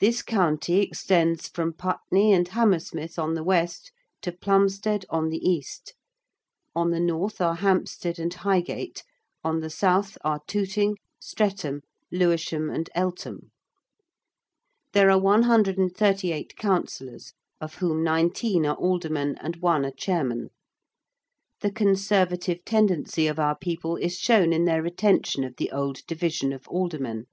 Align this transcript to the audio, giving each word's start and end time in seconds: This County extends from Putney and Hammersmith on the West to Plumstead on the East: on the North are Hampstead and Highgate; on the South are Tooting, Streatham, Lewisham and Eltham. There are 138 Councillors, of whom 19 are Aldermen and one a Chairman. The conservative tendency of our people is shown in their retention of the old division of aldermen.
This 0.00 0.22
County 0.22 0.80
extends 0.80 1.46
from 1.46 1.74
Putney 1.74 2.32
and 2.32 2.48
Hammersmith 2.48 3.18
on 3.18 3.34
the 3.34 3.44
West 3.44 3.92
to 4.22 4.32
Plumstead 4.32 5.04
on 5.10 5.28
the 5.28 5.46
East: 5.46 5.92
on 6.74 6.90
the 6.90 6.98
North 6.98 7.38
are 7.38 7.56
Hampstead 7.56 8.18
and 8.18 8.32
Highgate; 8.32 9.02
on 9.44 9.60
the 9.60 9.68
South 9.68 10.16
are 10.24 10.40
Tooting, 10.46 10.96
Streatham, 11.20 11.82
Lewisham 12.10 12.70
and 12.70 12.88
Eltham. 12.94 13.50
There 14.94 15.10
are 15.10 15.20
138 15.20 16.56
Councillors, 16.56 17.34
of 17.60 17.74
whom 17.74 18.02
19 18.02 18.64
are 18.64 18.76
Aldermen 18.76 19.36
and 19.36 19.56
one 19.56 19.84
a 19.84 19.92
Chairman. 19.92 20.48
The 21.60 21.70
conservative 21.72 22.64
tendency 22.64 23.26
of 23.26 23.38
our 23.38 23.58
people 23.58 23.96
is 23.96 24.18
shown 24.18 24.54
in 24.54 24.64
their 24.64 24.82
retention 24.82 25.44
of 25.44 25.56
the 25.56 25.70
old 25.72 26.06
division 26.06 26.54
of 26.54 26.66
aldermen. 26.68 27.26